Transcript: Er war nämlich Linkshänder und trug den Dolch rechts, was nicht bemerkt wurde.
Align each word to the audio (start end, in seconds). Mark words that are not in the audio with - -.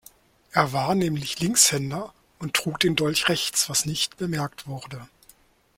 Er 0.51 0.73
war 0.73 0.95
nämlich 0.95 1.39
Linkshänder 1.41 2.11
und 2.39 2.55
trug 2.55 2.79
den 2.79 2.95
Dolch 2.95 3.29
rechts, 3.29 3.69
was 3.69 3.85
nicht 3.85 4.17
bemerkt 4.17 4.65
wurde. 4.65 5.07